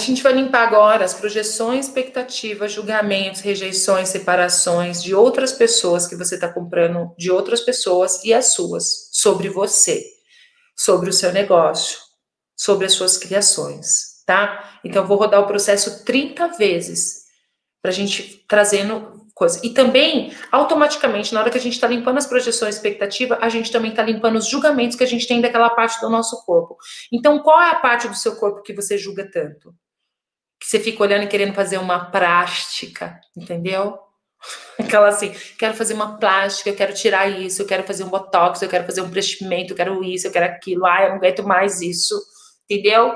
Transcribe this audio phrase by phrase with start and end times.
[0.00, 6.34] gente vai limpar agora as projeções, expectativas, julgamentos, rejeições, separações de outras pessoas que você
[6.34, 10.04] está comprando, de outras pessoas e as suas, sobre você,
[10.76, 11.98] sobre o seu negócio,
[12.56, 14.80] sobre as suas criações, tá?
[14.84, 17.24] Então, vou rodar o processo 30 vezes
[17.80, 19.58] para a gente trazendo coisa.
[19.64, 23.72] E também, automaticamente, na hora que a gente está limpando as projeções expectativa, a gente
[23.72, 26.76] também está limpando os julgamentos que a gente tem daquela parte do nosso corpo.
[27.10, 29.74] Então, qual é a parte do seu corpo que você julga tanto?
[30.60, 33.98] Que você fica olhando e querendo fazer uma plástica, entendeu?
[34.78, 38.60] Aquela assim, quero fazer uma plástica, eu quero tirar isso, eu quero fazer um botox,
[38.60, 41.42] eu quero fazer um preenchimento, eu quero isso, eu quero aquilo, ai, eu não aguento
[41.42, 42.14] mais isso,
[42.64, 43.14] entendeu?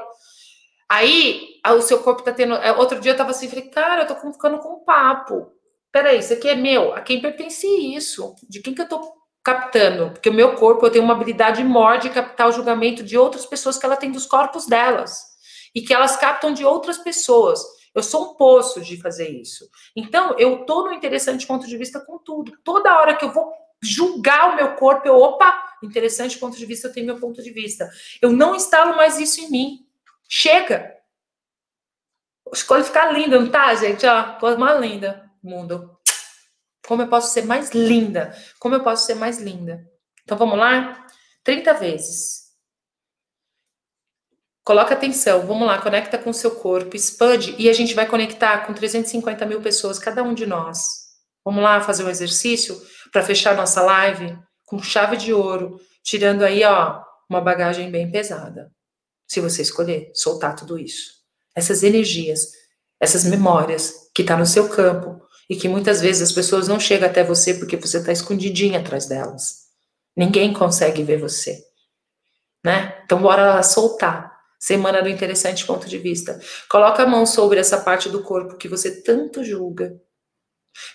[0.89, 2.55] Aí, o seu corpo tá tendo.
[2.55, 5.55] É, outro dia eu tava assim, falei, cara, eu tô ficando com um papo
[5.95, 8.35] peraí, isso aqui é meu, a quem pertence isso?
[8.51, 9.01] De quem que eu tô
[9.45, 10.11] captando?
[10.11, 13.47] Porque o meu corpo, eu tenho uma habilidade maior de captar o julgamento de outras
[13.47, 15.23] pessoas que ela tem dos corpos delas.
[15.75, 17.63] E que elas captam de outras pessoas.
[17.95, 19.69] Eu sou um poço de fazer isso.
[19.95, 22.57] Então, eu tô no interessante ponto de vista com tudo.
[22.65, 26.89] Toda hora que eu vou julgar o meu corpo, eu, opa, interessante ponto de vista,
[26.89, 27.91] eu tenho meu ponto de vista.
[28.21, 29.87] Eu não instalo mais isso em mim.
[30.29, 30.95] Chega!
[32.53, 34.07] Escolhe ficar linda, não tá, gente?
[34.07, 35.97] Ó, coisa mais linda mundo.
[36.87, 38.37] Como eu posso ser mais linda?
[38.59, 39.87] Como eu posso ser mais linda?
[40.23, 41.07] Então vamos lá?
[41.45, 42.44] 30 vezes.
[44.65, 48.67] Coloca atenção, vamos lá, conecta com o seu corpo, expande e a gente vai conectar
[48.67, 50.79] com 350 mil pessoas, cada um de nós.
[51.45, 52.81] Vamos lá fazer um exercício
[53.13, 58.73] para fechar nossa live com chave de ouro, tirando aí, ó, uma bagagem bem pesada.
[59.29, 61.13] Se você escolher soltar tudo isso.
[61.55, 62.49] Essas energias,
[62.99, 67.09] essas memórias que tá no seu campo, e que muitas vezes as pessoas não chegam
[67.09, 69.65] até você porque você está escondidinha atrás delas.
[70.17, 71.63] Ninguém consegue ver você,
[72.65, 73.01] né?
[73.05, 74.34] Então bora lá soltar.
[74.59, 76.41] Semana do interessante ponto de vista.
[76.69, 80.01] Coloca a mão sobre essa parte do corpo que você tanto julga.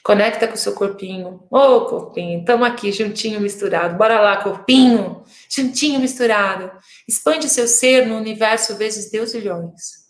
[0.03, 1.47] Conecta com o seu corpinho.
[1.49, 3.97] Ô, oh, corpinho, estamos aqui juntinho misturado.
[3.97, 6.71] Bora lá, corpinho, juntinho misturado.
[7.07, 10.09] Expande seu ser no universo vezes Deus ilhões.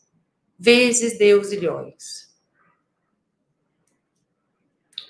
[0.57, 2.29] Vezes Deus ilhões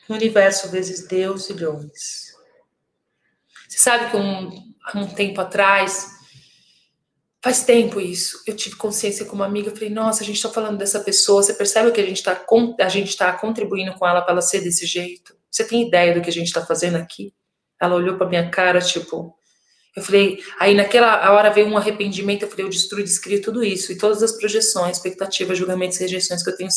[0.09, 2.33] no universo vezes Deus ilhões.
[3.67, 6.18] Você sabe que um, um tempo atrás,
[7.41, 10.77] faz tempo isso, eu tive consciência com uma amiga, falei, nossa, a gente está falando
[10.77, 12.45] dessa pessoa, você percebe que a gente está
[12.79, 15.35] a gente tá contribuindo com ela para ela ser desse jeito?
[15.49, 17.33] Você tem ideia do que a gente está fazendo aqui?
[17.81, 19.33] Ela olhou para minha cara, tipo,
[19.95, 23.91] eu falei, aí naquela hora veio um arrependimento, eu falei, eu destruí, descrevi tudo isso,
[23.91, 26.69] e todas as projeções, expectativas, julgamentos e rejeições que eu tenho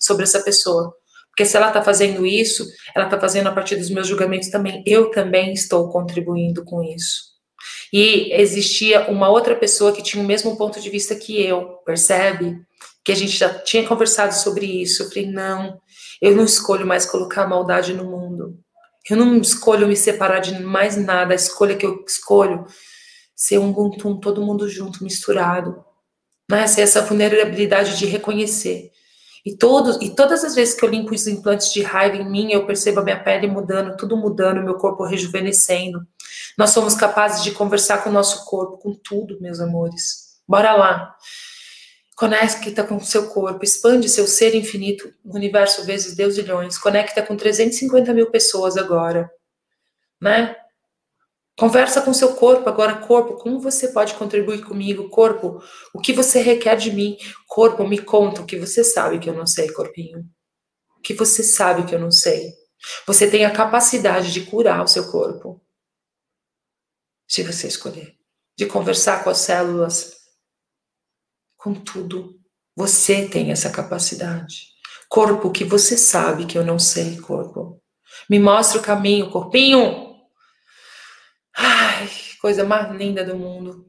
[0.00, 0.94] sobre essa pessoa.
[1.28, 4.82] Porque se ela está fazendo isso, ela está fazendo a partir dos meus julgamentos também.
[4.86, 7.35] Eu também estou contribuindo com isso.
[7.98, 12.60] E existia uma outra pessoa que tinha o mesmo ponto de vista que eu, percebe?
[13.02, 15.02] Que a gente já tinha conversado sobre isso.
[15.02, 15.80] Eu falei, não,
[16.20, 18.58] eu não escolho mais colocar maldade no mundo.
[19.08, 21.32] Eu não escolho me separar de mais nada.
[21.32, 22.66] A escolha que eu escolho
[23.34, 25.82] ser um buntum, todo mundo junto, misturado.
[26.68, 28.90] Ser essa vulnerabilidade de reconhecer
[29.46, 32.50] e, todos, e todas as vezes que eu limpo os implantes de raiva em mim,
[32.50, 36.04] eu percebo a minha pele mudando, tudo mudando, meu corpo rejuvenescendo.
[36.58, 40.40] Nós somos capazes de conversar com o nosso corpo, com tudo, meus amores.
[40.48, 41.14] Bora lá.
[42.16, 46.76] Conecta com o seu corpo, expande seu ser infinito, universo vezes Deus milhões.
[46.76, 49.30] Conecta com 350 mil pessoas agora,
[50.20, 50.56] né?
[51.58, 55.62] Conversa com seu corpo agora, corpo, como você pode contribuir comigo, corpo?
[55.94, 57.16] O que você requer de mim?
[57.46, 60.20] Corpo, me conta o que você sabe que eu não sei, corpinho.
[60.98, 62.52] O que você sabe que eu não sei?
[63.06, 65.62] Você tem a capacidade de curar o seu corpo.
[67.26, 68.14] Se você escolher,
[68.56, 70.14] de conversar com as células,
[71.56, 72.38] com tudo.
[72.76, 74.74] Você tem essa capacidade.
[75.08, 77.82] Corpo, o que você sabe que eu não sei, corpo.
[78.28, 80.05] Me mostra o caminho, corpinho.
[81.56, 82.08] Ai,
[82.40, 83.86] coisa mais linda do mundo.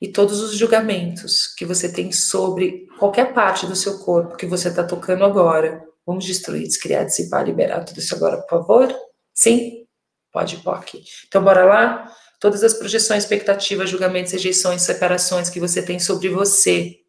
[0.00, 4.68] E todos os julgamentos que você tem sobre qualquer parte do seu corpo que você
[4.68, 8.98] está tocando agora, vamos destruir, descriar, dissipar, liberar tudo isso agora, por favor?
[9.34, 9.86] Sim?
[10.32, 11.04] Pode aqui.
[11.26, 12.10] Então, bora lá?
[12.40, 17.00] Todas as projeções, expectativas, julgamentos, rejeições, separações que você tem sobre você,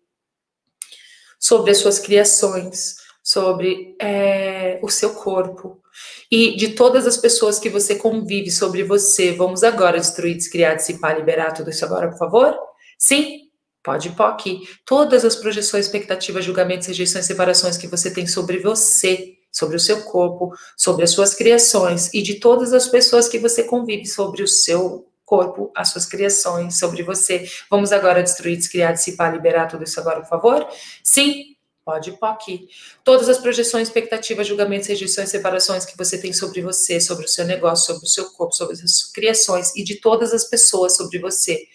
[1.39, 2.95] sobre as suas criações,
[3.31, 5.81] sobre é, o seu corpo,
[6.30, 9.31] e de todas as pessoas que você convive sobre você.
[9.31, 12.60] Vamos agora destruir, descriar, dissipar, liberar tudo isso agora, por favor?
[13.00, 13.44] Sim?
[13.81, 14.68] Pode aqui.
[14.86, 20.01] Todas as projeções, expectativas, julgamentos, rejeições, separações que você tem sobre você, sobre o seu
[20.04, 24.48] corpo, sobre as suas criações e de todas as pessoas que você convive sobre o
[24.48, 27.50] seu corpo, as suas criações, sobre você.
[27.69, 30.68] Vamos agora destruir, descriar, dissipar, liberar tudo isso agora, por favor?
[31.01, 32.68] Sim, Pode POC.
[33.04, 37.45] Todas as projeções, expectativas, julgamentos, rejeições, separações que você tem sobre você, sobre o seu
[37.45, 41.18] negócio, sobre o seu corpo, sobre as suas criações e de todas as pessoas sobre
[41.18, 41.66] você.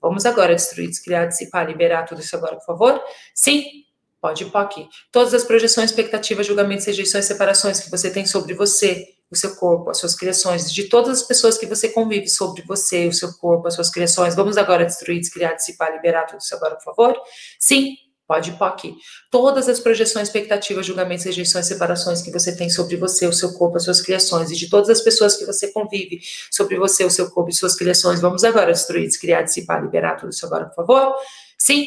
[0.00, 3.02] Vamos agora destruir, descriar, dissipar, liberar tudo isso agora, por favor?
[3.34, 3.84] Sim?
[4.18, 4.88] Pode POC.
[5.12, 9.90] Todas as projeções, expectativas, julgamentos, rejeições, separações que você tem sobre você, o seu corpo,
[9.90, 13.68] as suas criações, de todas as pessoas que você convive sobre você, o seu corpo,
[13.68, 14.34] as suas criações.
[14.34, 17.22] Vamos agora destruir, descriar, dissipar, liberar tudo isso agora, por favor?
[17.58, 17.94] Sim?
[18.30, 18.94] Pode POC.
[19.28, 23.76] Todas as projeções, expectativas, julgamentos, rejeições, separações que você tem sobre você, o seu corpo,
[23.76, 27.28] as suas criações, e de todas as pessoas que você convive sobre você, o seu
[27.28, 28.20] corpo e suas criações.
[28.20, 31.12] Vamos agora destruir, descriar, dissipar, liberar tudo isso agora, por favor?
[31.58, 31.84] Sim?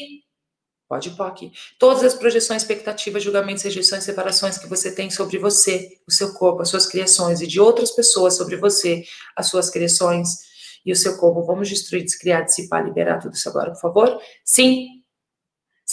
[0.89, 1.49] Pode POC.
[1.79, 6.61] Todas as projeções, expectativas, julgamentos, rejeições, separações que você tem sobre você, o seu corpo,
[6.61, 10.27] as suas criações, e de outras pessoas sobre você, as suas criações
[10.85, 11.41] e o seu corpo.
[11.45, 14.19] Vamos destruir, descriar, dissipar, liberar tudo isso agora, por favor?
[14.43, 15.02] Sim?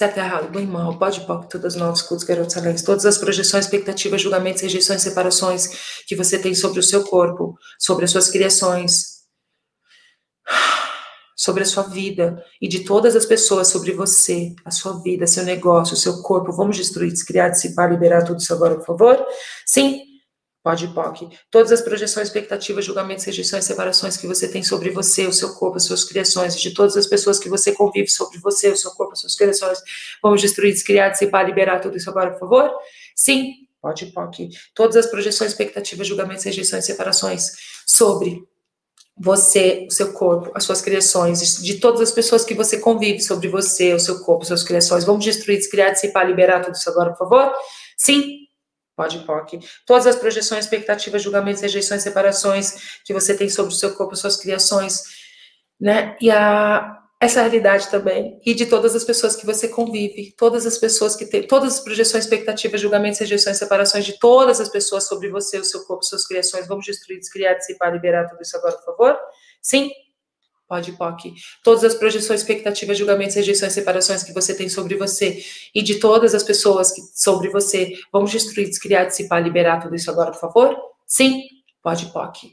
[0.01, 3.19] Certo, errado, bom e mal, pode, pode, todas as novas cultos, garotos excelentes, todas as
[3.19, 8.31] projeções, expectativas, julgamentos, rejeições, separações que você tem sobre o seu corpo, sobre as suas
[8.31, 9.27] criações,
[11.37, 15.45] sobre a sua vida e de todas as pessoas sobre você, a sua vida, seu
[15.45, 16.51] negócio, seu corpo.
[16.51, 19.23] Vamos destruir, descriar, dissipar, liberar tudo isso agora, por favor?
[19.67, 20.01] Sim,
[20.63, 21.29] Pode POC.
[21.51, 25.79] Todas as projeções, expectativas, julgamentos, rejeições, separações que você tem sobre você, o seu corpo,
[25.79, 29.15] as suas criações, de todas as pessoas que você convive sobre você, o seu corpo,
[29.15, 29.79] as suas criações,
[30.23, 32.71] vamos destruir, descriar, dissipar, liberar tudo isso agora, por favor?
[33.17, 34.51] Sim, pode POC.
[34.75, 37.53] Todas as projeções, expectativas, julgamentos, rejeições, separações
[37.87, 38.47] sobre
[39.17, 43.49] você, o seu corpo, as suas criações, de todas as pessoas que você convive sobre
[43.49, 47.13] você, o seu corpo, as suas criações, vamos destruir, descriar, dissipar, liberar tudo isso agora,
[47.13, 47.51] por favor?
[47.97, 48.47] Sim,
[49.01, 49.61] Pode POC.
[49.87, 54.37] Todas as projeções, expectativas, julgamentos, rejeições, separações que você tem sobre o seu corpo, suas
[54.37, 55.01] criações,
[55.81, 56.19] né?
[56.21, 58.39] E a, essa realidade também.
[58.45, 61.81] E de todas as pessoas que você convive, todas as pessoas que têm, todas as
[61.81, 66.27] projeções, expectativas, julgamentos, rejeições, separações de todas as pessoas sobre você, o seu corpo, suas
[66.27, 66.69] criações.
[66.69, 69.19] Vamos destruir, descriar, dissipar, liberar tudo isso agora, por favor?
[69.63, 69.91] Sim?
[70.71, 71.35] Pode, POC.
[71.65, 75.43] Todas as projeções, expectativas, julgamentos, rejeições, separações que você tem sobre você
[75.75, 77.95] e de todas as pessoas que, sobre você.
[78.13, 80.81] Vamos destruir, descriar, dissipar, liberar tudo isso agora, por favor?
[81.09, 81.43] Sim?
[81.83, 82.53] Pode, POC.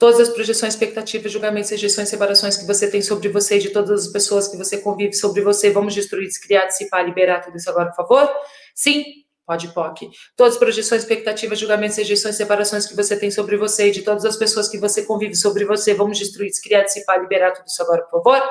[0.00, 4.06] Todas as projeções, expectativas, julgamentos, rejeições, separações que você tem sobre você e de todas
[4.06, 5.70] as pessoas que você convive sobre você.
[5.70, 8.28] Vamos destruir, descriar, dissipar, liberar tudo isso agora, por favor?
[8.74, 9.04] Sim?
[9.46, 10.10] Pode POC.
[10.34, 14.24] Todas as projeções, expectativas, julgamentos, rejeições, separações que você tem sobre você e de todas
[14.24, 15.92] as pessoas que você convive sobre você.
[15.92, 18.42] Vamos destruir, descriar, dissipar, liberar tudo isso agora, por favor?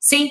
[0.00, 0.28] Sim?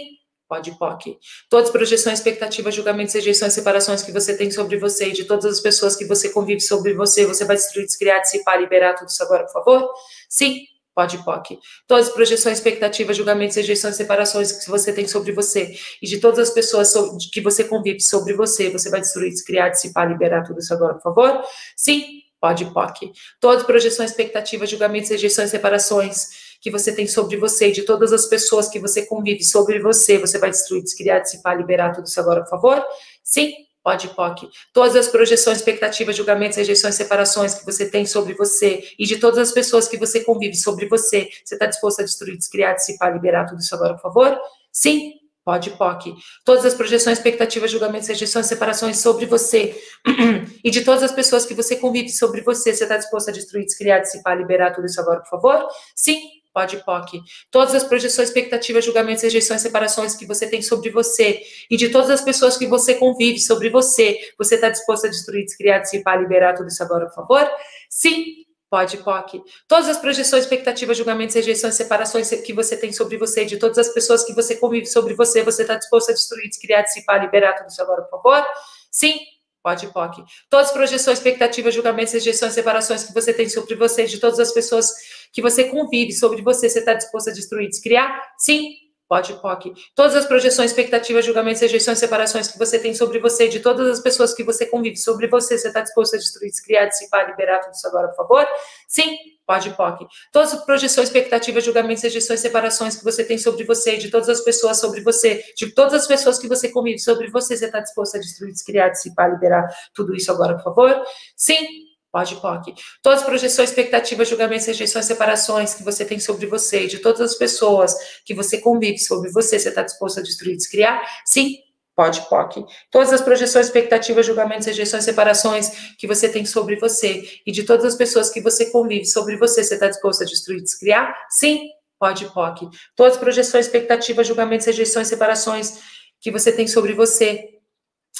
[0.49, 1.17] Pode POC.
[1.49, 5.45] Todas as projeções, expectativas, julgamentos, rejeições, separações que você tem sobre você e de todas
[5.45, 7.25] as pessoas que você convive sobre você.
[7.25, 9.93] Você vai destruir, descriar, dissipar, liberar tudo isso agora, por favor?
[10.27, 10.65] Sim?
[10.95, 11.57] Pode POC.
[11.87, 16.39] Todas as projeções, expectativas, julgamentos, rejeições, separações que você tem sobre você e de todas
[16.39, 16.93] as pessoas
[17.31, 21.03] que você convive sobre você, você vai destruir, descriar, dissipar, liberar tudo isso agora, por
[21.03, 21.41] favor?
[21.77, 23.11] Sim, pode POC.
[23.39, 28.11] Todas as projeções, expectativas, julgamentos, rejeições, separações que você tem sobre você e de todas
[28.11, 32.19] as pessoas que você convive sobre você, você vai destruir, descriar, dissipar, liberar tudo isso
[32.19, 32.85] agora, por favor?
[33.23, 33.53] Sim,
[33.89, 34.47] Pode POC.
[34.71, 39.39] Todas as projeções, expectativas, julgamentos, rejeições, separações que você tem sobre você e de todas
[39.39, 43.47] as pessoas que você convive sobre você, você está disposto a destruir, descriar, dissipar, liberar
[43.47, 44.39] tudo isso agora, por favor?
[44.71, 45.13] Sim?
[45.43, 46.13] Pode POC.
[46.45, 49.75] Todas as projeções, expectativas, julgamentos, rejeições, separações sobre você
[50.63, 53.65] e de todas as pessoas que você convive sobre você, você está disposto a destruir,
[53.65, 55.67] descriar, dissipar, liberar tudo isso agora, por favor?
[55.95, 56.21] Sim?
[56.59, 57.21] Pode POC.
[57.49, 62.09] Todas as projeções, expectativas, julgamentos, rejeições, separações que você tem sobre você e de todas
[62.09, 66.55] as pessoas que você convive sobre você, você está disposto a destruir, descriar, dissipar, liberar
[66.55, 67.49] tudo isso agora, por favor?
[67.89, 69.41] Sim, Pode, POC.
[69.67, 73.89] Todas as projeções, expectativas, julgamentos, rejeições, separações que você tem sobre você, de todas as
[73.89, 77.69] pessoas que você convive sobre você, você está disposto a destruir, descriar, dissipar, liberar tudo
[77.69, 78.45] isso agora, por favor?
[78.91, 79.17] Sim,
[79.61, 80.23] Pode POC.
[80.49, 84.53] Todas as projeções, expectativas, julgamentos, rejeições, separações que você tem sobre você, de todas as
[84.53, 84.89] pessoas
[85.31, 88.21] que você convive sobre você, você está disposto a destruir, descriar?
[88.37, 88.71] Sim,
[89.07, 89.73] pode POC.
[89.95, 93.99] Todas as projeções, expectativas, julgamentos, rejeições, separações que você tem sobre você, de todas as
[93.99, 97.73] pessoas que você convive sobre você, você está disposto a destruir, descriar, dissipar, liberar tudo
[97.73, 98.47] isso agora, por favor?
[98.87, 99.17] Sim,
[99.49, 100.05] Pode POC.
[100.31, 104.41] Todas as projeções, expectativas, julgamentos, rejeições, separações que você tem sobre você, de todas as
[104.41, 108.15] pessoas sobre você, de todas as pessoas que você convive sobre você, você está disposto
[108.15, 111.03] a destruir, descriar, dissipar, liberar tudo isso agora, por favor?
[111.35, 112.73] Sim, Pode POC.
[113.03, 117.35] Todas as projeções, expectativas, julgamentos, rejeições, separações que você tem sobre você, de todas as
[117.35, 121.01] pessoas que você convive sobre você, você está disposto a destruir, descriar?
[121.25, 121.57] Sim,
[121.99, 122.63] Pode, POC.
[122.89, 127.83] Todas as projeções, expectativas, julgamentos, rejeições, separações que você tem sobre você e de todas
[127.83, 131.13] as pessoas que você convive sobre você, você está disposto a destruir, descriar?
[131.29, 131.67] Sim.
[131.99, 132.69] pode POC.
[132.95, 135.77] Todas as projeções, expectativas, julgamentos, rejeições, separações
[136.21, 137.58] que você tem sobre você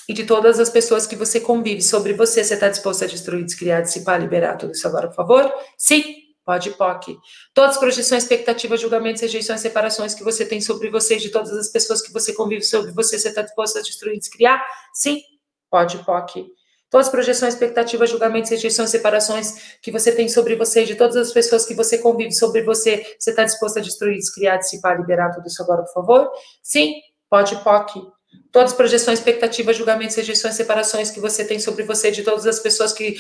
[0.10, 3.46] e de todas as pessoas que você convive sobre você, você está disposto a destruir,
[3.46, 5.54] descriar, dissipar, liberar tudo isso agora, por favor?
[5.78, 6.04] Sim,
[6.44, 7.16] pode POC.
[7.54, 11.70] Todas as projeções, expectativas, julgamentos, rejeições, separações que você tem sobre você de todas as
[11.70, 14.60] pessoas que você convive sobre você, você está disposto a destruir, descriar?
[14.96, 15.22] Sim,
[15.70, 16.48] pode POC.
[16.90, 21.32] Todas as projeções, expectativas, julgamentos, rejeições, separações que você tem sobre você, de todas as
[21.32, 25.46] pessoas que você convive sobre você, você está disposto a destruir, descriar, dissipar, liberar tudo
[25.46, 26.32] isso agora, por favor?
[26.64, 26.96] Sim,
[27.30, 28.02] pode POC.
[28.52, 32.60] Todas as projeções, expectativas, julgamentos, rejeições, separações que você tem sobre você, de todas as
[32.60, 33.16] pessoas que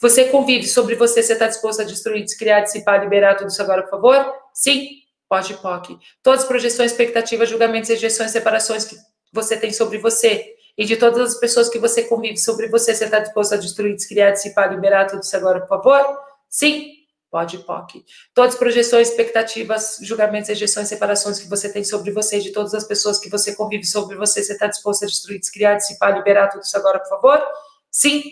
[0.00, 3.82] você convive sobre você, você está disposto a destruir, descriar, dissipar, liberar tudo isso agora,
[3.82, 4.34] por favor?
[4.52, 4.88] Sim,
[5.28, 5.96] pode POC.
[6.22, 8.96] Todas as projeções, expectativas, julgamentos, rejeições, separações que
[9.32, 13.06] você tem sobre você, e de todas as pessoas que você convive sobre você, você
[13.06, 16.18] está disposto a destruir, descriar, dissipar, liberar tudo isso agora, por favor?
[16.50, 16.95] Sim,
[17.36, 18.02] pode, POC.
[18.32, 22.84] Todas as projeções, expectativas, julgamentos, rejeições, separações que você tem sobre você, de todas as
[22.84, 26.62] pessoas que você convive sobre você, você está disposto a destruir, descriar, dissipar, liberar tudo
[26.62, 27.42] isso agora, por favor?
[27.90, 28.22] Sim,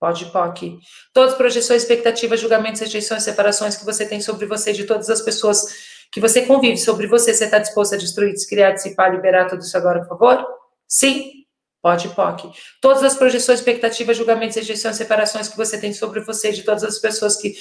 [0.00, 0.80] pode, POC.
[1.12, 5.20] Todas as projeções, expectativas, julgamentos, rejeições, separações que você tem sobre você, de todas as
[5.20, 5.66] pessoas
[6.10, 9.76] que você convive sobre você, você está disposto a destruir, descriar, dissipar, liberar tudo isso
[9.76, 10.44] agora, por favor?
[10.88, 11.40] Sim,
[11.82, 12.50] Pode, POC.
[12.78, 16.98] Todas as projeções, expectativas, julgamentos, rejeições, separações que você tem sobre você, de todas as
[16.98, 17.54] pessoas que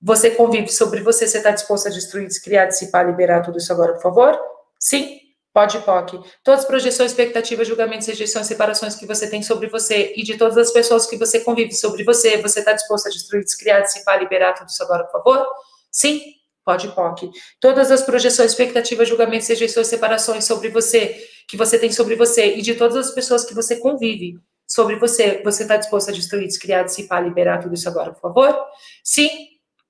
[0.00, 3.92] você convive sobre você, você está disposto a destruir, descriar, dissipar, liberar tudo isso agora,
[3.92, 4.40] por favor?
[4.78, 5.18] Sim,
[5.52, 6.20] pode, POC.
[6.42, 10.56] Todas as projeções, expectativas, julgamentos, rejeições, separações que você tem sobre você e de todas
[10.56, 14.54] as pessoas que você convive sobre você, você está disposto a destruir, descriar, dissipar, liberar
[14.54, 15.46] tudo isso agora, por favor?
[15.90, 16.22] Sim,
[16.64, 17.30] pode, POC.
[17.60, 22.62] Todas as projeções, expectativas, julgamentos, rejeições, separações sobre você que você tem sobre você e
[22.62, 24.38] de todas as pessoas que você convive
[24.70, 28.56] sobre você, você está disposto a destruir, descriar, dissipar, liberar tudo isso agora, por favor?
[29.02, 29.28] Sim,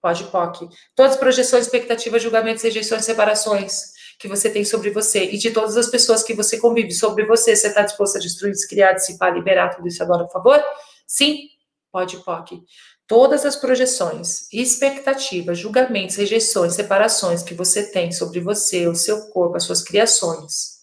[0.00, 0.68] pode, POC.
[0.94, 5.76] Todas as projeções, expectativas, julgamentos, rejeições, separações que você tem sobre você e de todas
[5.76, 9.74] as pessoas que você convive sobre você, você está disposto a destruir, descriar, dissipar, liberar
[9.74, 10.62] tudo isso agora, por favor?
[11.06, 11.48] Sim,
[11.90, 12.62] pode, POC.
[13.06, 19.56] Todas as projeções, expectativas, julgamentos, rejeições, separações que você tem sobre você, o seu corpo,
[19.56, 20.80] as suas criações,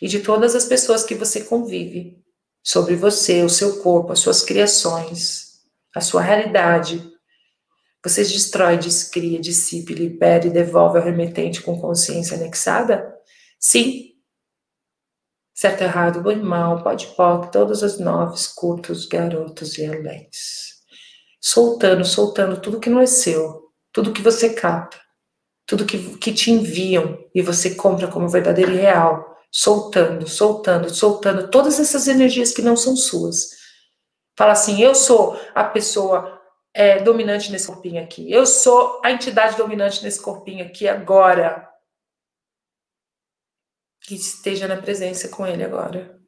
[0.00, 2.22] e de todas as pessoas que você convive,
[2.62, 5.53] sobre você, o seu corpo, as suas criações,
[5.94, 7.12] a sua realidade.
[8.02, 13.14] Você destrói, descria, dissipe, libera e devolve ao remetente com consciência anexada?
[13.58, 14.12] Sim.
[15.54, 20.82] Certo, errado, bom e mal, pode, pode, todos os nove, curtos, garotos e aléns.
[21.40, 25.00] Soltando, soltando tudo que não é seu, tudo que você capta,
[25.64, 31.48] tudo que, que te enviam e você compra como verdadeiro e real soltando, soltando, soltando
[31.48, 33.50] todas essas energias que não são suas.
[34.36, 36.40] Fala assim: eu sou a pessoa
[36.72, 41.68] é, dominante nesse corpinho aqui, eu sou a entidade dominante nesse corpinho aqui agora.
[44.00, 46.23] Que esteja na presença com ele agora.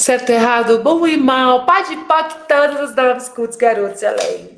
[0.00, 4.56] Certo, errado, bom e mal, pode, pode, todos os nomes cultos, garotos e além.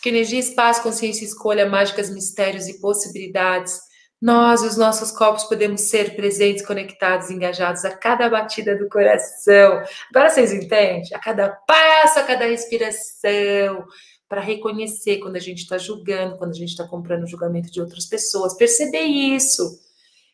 [0.00, 3.80] Que energia, espaço, consciência, escolha, mágicas, mistérios e possibilidades.
[4.22, 9.82] Nós, os nossos corpos, podemos ser presentes, conectados, engajados a cada batida do coração.
[10.08, 11.02] Agora vocês entendem?
[11.12, 13.84] A cada passo, a cada respiração,
[14.28, 17.80] para reconhecer quando a gente está julgando, quando a gente está comprando o julgamento de
[17.80, 18.56] outras pessoas.
[18.56, 19.84] Perceber isso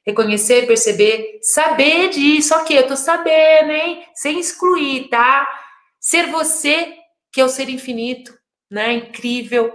[0.04, 4.04] Reconhecer, perceber, saber disso, ok, eu tô sabendo, hein?
[4.14, 5.48] Sem excluir, tá?
[6.00, 6.94] Ser você,
[7.32, 8.36] que é o ser infinito,
[8.70, 8.92] né?
[8.92, 9.72] Incrível,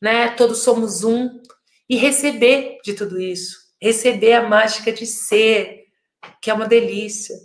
[0.00, 0.30] né?
[0.30, 1.40] Todos somos um.
[1.88, 3.58] E receber de tudo isso.
[3.80, 5.84] Receber a mágica de ser,
[6.42, 7.36] que é uma delícia.